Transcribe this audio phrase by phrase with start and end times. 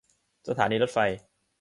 [0.47, 0.97] สถานีรถไฟ